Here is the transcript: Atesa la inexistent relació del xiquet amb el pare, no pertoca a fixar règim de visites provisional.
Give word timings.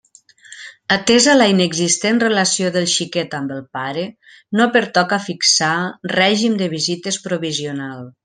Atesa 0.93 1.33
la 1.35 1.45
inexistent 1.51 2.21
relació 2.23 2.71
del 2.77 2.87
xiquet 2.93 3.35
amb 3.41 3.53
el 3.57 3.61
pare, 3.79 4.07
no 4.61 4.67
pertoca 4.79 5.19
a 5.19 5.23
fixar 5.29 5.75
règim 6.15 6.57
de 6.63 6.73
visites 6.73 7.23
provisional. 7.29 8.03